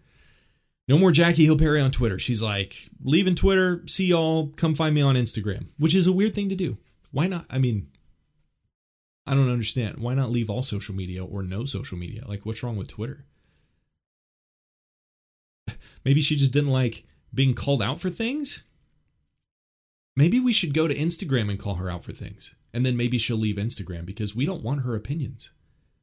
No 0.89 0.99
more 0.99 1.13
Jackie 1.13 1.45
Hill 1.45 1.59
Perry 1.59 1.81
on 1.81 1.91
Twitter. 1.91 2.19
She's 2.19 2.43
like, 2.43 2.89
leaving 3.03 3.35
Twitter, 3.35 3.83
see 3.87 4.07
y'all, 4.07 4.49
come 4.57 4.75
find 4.75 4.95
me 4.95 5.03
on 5.03 5.15
Instagram, 5.15 5.67
which 5.79 5.95
is 5.95 6.07
a 6.07 6.13
weird 6.13 6.35
thing 6.35 6.49
to 6.49 6.57
do. 6.57 6.79
Why 7.13 7.27
not? 7.27 7.45
I 7.49 7.59
mean, 7.59 7.89
I 9.29 9.35
don't 9.35 9.51
understand. 9.51 9.99
Why 9.99 10.15
not 10.15 10.31
leave 10.31 10.51
all 10.51 10.63
social 10.63 10.95
media 10.95 11.25
or 11.25 11.43
no 11.43 11.65
social 11.65 11.99
media? 11.99 12.25
Like, 12.27 12.45
what's 12.45 12.63
wrong 12.63 12.77
with 12.77 12.89
Twitter? 12.89 13.25
Maybe 16.05 16.21
she 16.21 16.37
just 16.37 16.53
didn't 16.53 16.71
like 16.71 17.05
being 17.35 17.55
called 17.55 17.83
out 17.83 18.01
for 18.01 18.11
things. 18.11 18.65
Maybe 20.17 20.41
we 20.41 20.53
should 20.53 20.75
go 20.75 20.89
to 20.89 20.95
Instagram 20.95 21.49
and 21.49 21.59
call 21.59 21.75
her 21.77 21.91
out 21.91 22.03
for 22.05 22.13
things. 22.13 22.55
And 22.75 22.85
then 22.85 22.97
maybe 22.97 23.19
she'll 23.19 23.37
leave 23.37 23.55
Instagram 23.55 24.05
because 24.05 24.35
we 24.35 24.45
don't 24.45 24.65
want 24.65 24.83
her 24.83 24.97
opinions. 24.97 25.53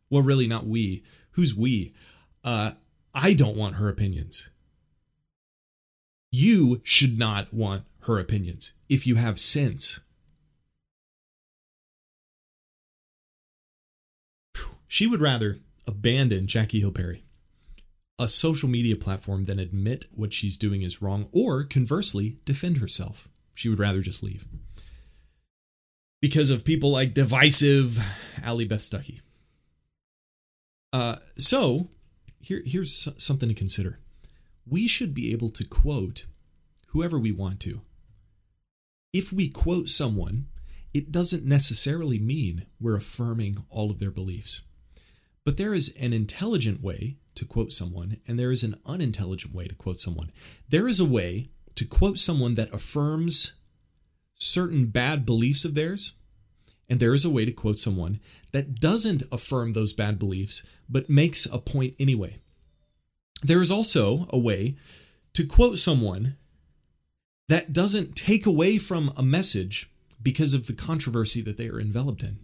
Well, 0.09 0.21
really, 0.21 0.47
not 0.47 0.65
we. 0.65 1.03
Who's 1.31 1.53
we? 1.53 1.93
Uh, 2.41 2.71
I 3.13 3.33
don't 3.33 3.57
want 3.57 3.75
her 3.75 3.89
opinions 3.89 4.49
you 6.35 6.81
should 6.83 7.17
not 7.17 7.53
want 7.53 7.83
her 8.01 8.19
opinions 8.19 8.73
if 8.89 9.07
you 9.07 9.15
have 9.15 9.39
sense. 9.39 10.01
She 14.95 15.07
would 15.07 15.19
rather 15.19 15.57
abandon 15.85 16.47
Jackie 16.47 16.79
Hill 16.79 16.93
Perry 16.93 17.21
a 18.17 18.29
social 18.29 18.69
media 18.69 18.95
platform 18.95 19.43
than 19.43 19.59
admit 19.59 20.05
what 20.13 20.31
she's 20.31 20.55
doing 20.55 20.83
is 20.83 21.01
wrong 21.01 21.27
or 21.33 21.65
conversely 21.65 22.37
defend 22.45 22.77
herself. 22.77 23.27
She 23.53 23.67
would 23.67 23.77
rather 23.77 23.99
just 23.99 24.23
leave. 24.23 24.45
Because 26.21 26.49
of 26.49 26.63
people 26.63 26.91
like 26.91 27.13
divisive 27.13 27.99
Allie 28.41 28.63
Beth 28.63 28.79
Stuckey. 28.79 29.19
Uh, 30.93 31.17
so, 31.37 31.89
here, 32.39 32.63
here's 32.65 33.09
something 33.21 33.49
to 33.49 33.53
consider. 33.53 33.99
We 34.65 34.87
should 34.87 35.13
be 35.13 35.33
able 35.33 35.49
to 35.49 35.65
quote 35.65 36.25
whoever 36.91 37.19
we 37.19 37.33
want 37.33 37.59
to. 37.59 37.81
If 39.11 39.33
we 39.33 39.49
quote 39.49 39.89
someone, 39.89 40.45
it 40.93 41.11
doesn't 41.11 41.43
necessarily 41.43 42.17
mean 42.17 42.65
we're 42.79 42.95
affirming 42.95 43.57
all 43.69 43.91
of 43.91 43.99
their 43.99 44.09
beliefs. 44.09 44.61
But 45.45 45.57
there 45.57 45.73
is 45.73 45.95
an 46.01 46.11
intelligent 46.11 46.83
way 46.83 47.17
to 47.35 47.45
quote 47.45 47.71
someone, 47.71 48.17
and 48.27 48.37
there 48.37 48.51
is 48.51 48.63
an 48.63 48.75
unintelligent 48.85 49.53
way 49.53 49.67
to 49.67 49.75
quote 49.75 50.01
someone. 50.01 50.31
There 50.67 50.87
is 50.87 50.99
a 50.99 51.05
way 51.05 51.49
to 51.75 51.85
quote 51.85 52.17
someone 52.17 52.55
that 52.55 52.73
affirms 52.73 53.53
certain 54.35 54.87
bad 54.87 55.25
beliefs 55.25 55.63
of 55.63 55.75
theirs, 55.75 56.13
and 56.89 56.99
there 56.99 57.13
is 57.13 57.23
a 57.23 57.29
way 57.29 57.45
to 57.45 57.51
quote 57.51 57.79
someone 57.79 58.19
that 58.51 58.79
doesn't 58.79 59.23
affirm 59.31 59.73
those 59.73 59.93
bad 59.93 60.17
beliefs 60.17 60.65
but 60.89 61.09
makes 61.09 61.45
a 61.45 61.57
point 61.57 61.95
anyway. 61.99 62.37
There 63.41 63.61
is 63.61 63.71
also 63.71 64.27
a 64.29 64.37
way 64.37 64.77
to 65.33 65.45
quote 65.45 65.77
someone 65.77 66.37
that 67.49 67.73
doesn't 67.73 68.15
take 68.15 68.45
away 68.45 68.77
from 68.77 69.13
a 69.15 69.23
message 69.23 69.89
because 70.21 70.53
of 70.53 70.65
the 70.65 70.73
controversy 70.73 71.41
that 71.41 71.57
they 71.57 71.67
are 71.67 71.79
enveloped 71.79 72.23
in. 72.23 72.39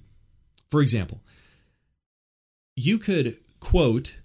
For 0.69 0.81
example, 0.81 1.21
you 2.75 2.97
could 2.97 3.35
quote 3.59 4.17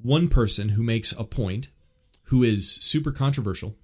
one 0.00 0.28
person 0.28 0.70
who 0.70 0.82
makes 0.82 1.12
a 1.12 1.24
point 1.24 1.70
who 2.24 2.42
is 2.42 2.74
super 2.76 3.12
controversial, 3.12 3.76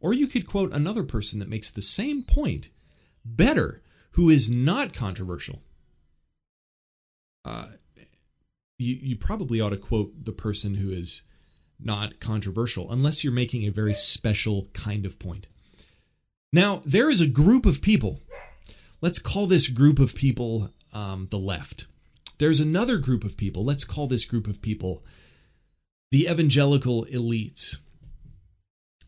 or 0.00 0.12
you 0.12 0.26
could 0.26 0.46
quote 0.46 0.72
another 0.72 1.02
person 1.02 1.38
that 1.38 1.48
makes 1.48 1.70
the 1.70 1.82
same 1.82 2.22
point 2.22 2.68
better 3.24 3.82
who 4.12 4.28
is 4.28 4.54
not 4.54 4.92
controversial. 4.92 5.62
Uh, 7.44 7.66
you, 8.78 8.94
you 9.00 9.16
probably 9.16 9.60
ought 9.60 9.70
to 9.70 9.76
quote 9.76 10.24
the 10.24 10.32
person 10.32 10.74
who 10.74 10.90
is 10.90 11.22
not 11.80 12.20
controversial, 12.20 12.90
unless 12.90 13.24
you're 13.24 13.32
making 13.32 13.64
a 13.64 13.70
very 13.70 13.94
special 13.94 14.68
kind 14.72 15.04
of 15.04 15.18
point. 15.18 15.46
Now, 16.52 16.82
there 16.84 17.10
is 17.10 17.20
a 17.20 17.26
group 17.26 17.66
of 17.66 17.82
people. 17.82 18.20
Let's 19.00 19.18
call 19.18 19.46
this 19.46 19.68
group 19.68 19.98
of 19.98 20.14
people 20.14 20.70
um, 20.92 21.26
the 21.30 21.38
left. 21.38 21.86
There's 22.44 22.60
another 22.60 22.98
group 22.98 23.24
of 23.24 23.38
people. 23.38 23.64
Let's 23.64 23.84
call 23.84 24.06
this 24.06 24.26
group 24.26 24.46
of 24.46 24.60
people 24.60 25.02
the 26.10 26.26
evangelical 26.30 27.06
elites. 27.06 27.78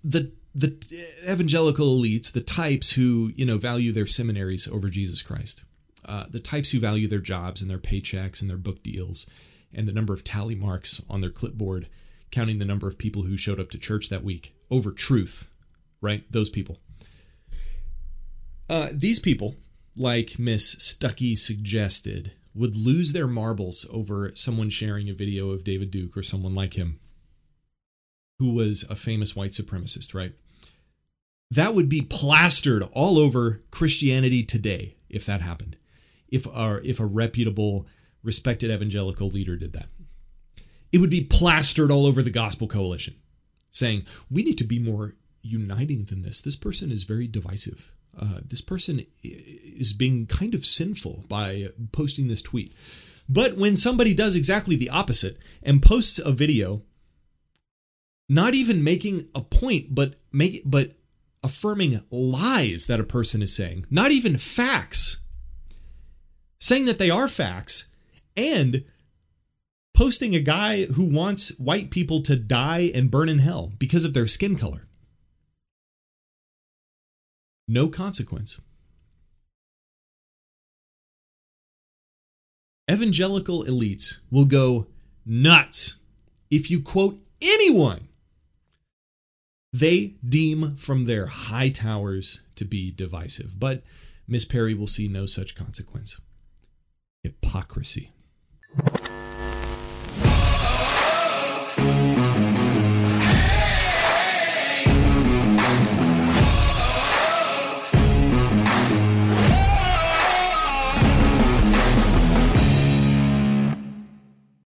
The 0.03 0.33
the 0.55 0.83
evangelical 1.29 2.01
elites, 2.01 2.33
the 2.33 2.41
types 2.41 2.93
who 2.93 3.33
you 3.37 3.45
know 3.45 3.59
value 3.59 3.93
their 3.93 4.07
seminaries 4.07 4.67
over 4.67 4.89
Jesus 4.89 5.21
Christ, 5.21 5.65
uh, 6.07 6.25
the 6.31 6.41
types 6.41 6.71
who 6.71 6.81
value 6.81 7.07
their 7.09 7.19
jobs 7.19 7.61
and 7.61 7.71
their 7.71 7.77
paychecks 7.77 8.41
and 8.41 8.49
their 8.49 8.57
book 8.57 8.83
deals, 8.83 9.27
and 9.71 9.87
the 9.87 9.93
number 9.93 10.15
of 10.15 10.25
tally 10.25 10.55
marks 10.55 11.03
on 11.11 11.21
their 11.21 11.29
clipboard, 11.29 11.89
counting 12.31 12.59
the 12.59 12.65
number 12.65 12.89
of 12.89 12.97
people 12.97 13.25
who 13.25 13.37
showed 13.37 13.61
up 13.61 13.69
to 13.69 13.79
church 13.79 14.09
that 14.09 14.25
week 14.25 14.55
over 14.71 14.93
truth, 14.93 15.51
right? 16.01 16.25
Those 16.33 16.49
people. 16.49 16.79
Uh, 18.71 18.89
these 18.95 19.19
people, 19.19 19.57
like 19.95 20.39
Miss 20.39 20.75
Stuckey 20.77 21.37
suggested, 21.37 22.33
would 22.57 22.75
lose 22.75 23.13
their 23.13 23.27
marbles 23.27 23.87
over 23.93 24.33
someone 24.35 24.71
sharing 24.71 25.09
a 25.09 25.15
video 25.15 25.51
of 25.51 25.65
David 25.65 25.91
Duke 25.91 26.17
or 26.17 26.23
someone 26.23 26.55
like 26.55 26.75
him 26.75 26.99
who 28.39 28.53
was 28.53 28.85
a 28.91 28.95
famous 28.95 29.35
white 29.37 29.53
supremacist, 29.53 30.15
right? 30.15 30.33
That 31.51 31.75
would 31.75 31.89
be 31.89 32.03
plastered 32.03 32.83
all 32.93 33.19
over 33.19 33.63
Christianity 33.71 34.43
today 34.43 34.97
if 35.09 35.25
that 35.27 35.43
happened. 35.43 35.77
If 36.29 36.47
our 36.49 36.81
if 36.81 36.99
a 36.99 37.07
reputable, 37.07 37.87
respected 38.23 38.71
evangelical 38.71 39.29
leader 39.29 39.57
did 39.57 39.73
that. 39.75 39.89
It 40.93 40.99
would 40.99 41.11
be 41.11 41.25
plastered 41.25 41.91
all 41.91 42.07
over 42.07 42.23
the 42.23 42.31
gospel 42.31 42.67
coalition, 42.67 43.15
saying, 43.71 44.07
we 44.31 44.43
need 44.43 44.59
to 44.59 44.65
be 44.65 44.79
more 44.79 45.15
uniting 45.43 46.05
than 46.05 46.23
this. 46.23 46.41
This 46.41 46.57
person 46.57 46.91
is 46.91 47.05
very 47.05 47.29
divisive. 47.29 47.93
Uh, 48.19 48.41
this 48.45 48.61
person 48.61 49.05
is 49.23 49.93
being 49.93 50.27
kind 50.27 50.55
of 50.55 50.65
sinful 50.65 51.25
by 51.29 51.69
posting 51.93 52.29
this 52.29 52.43
tweet. 52.43 52.75
But 53.29 53.57
when 53.57 53.77
somebody 53.77 54.15
does 54.15 54.37
exactly 54.37 54.77
the 54.77 54.91
opposite 54.91 55.39
and 55.63 55.83
posts 55.83 56.19
a 56.19 56.33
video, 56.33 56.83
not 58.29 58.55
even 58.55 58.85
making 58.85 59.29
a 59.35 59.41
point, 59.41 59.95
but 59.95 60.15
make 60.33 60.63
but 60.65 60.93
affirming 61.43 62.03
lies 62.11 62.87
that 62.87 63.01
a 63.01 63.05
person 63.05 63.43
is 63.43 63.55
saying, 63.55 63.87
not 63.91 64.11
even 64.11 64.37
facts, 64.37 65.19
saying 66.59 66.85
that 66.87 66.99
they 66.99 67.11
are 67.11 67.29
facts, 67.29 67.87
and 68.37 68.85
posting 69.95 70.35
a 70.35 70.41
guy 70.41 70.85
who 70.87 71.13
wants 71.13 71.51
white 71.59 71.91
people 71.91 72.23
to 72.23 72.37
die 72.37 72.91
and 72.95 73.11
burn 73.11 73.29
in 73.29 73.39
hell 73.39 73.73
because 73.79 74.05
of 74.05 74.15
their 74.15 74.27
skin 74.27 74.57
color 74.57 74.86
no 77.69 77.89
consequence. 77.89 78.61
Evangelical 82.91 83.65
elites 83.65 84.19
will 84.31 84.45
go 84.45 84.87
nuts 85.25 85.97
if 86.51 86.71
you 86.71 86.81
quote 86.81 87.19
anyone 87.43 88.07
they 89.73 90.15
deem 90.27 90.77
from 90.77 91.05
their 91.05 91.27
high 91.27 91.69
towers 91.69 92.41
to 92.55 92.65
be 92.65 92.91
divisive. 92.91 93.61
But 93.61 93.83
Miss 94.27 94.45
Perry 94.45 94.73
will 94.73 94.87
see 94.87 95.09
no 95.09 95.27
such 95.27 95.55
consequence. 95.55 96.19
Hypocrisy. 97.23 98.11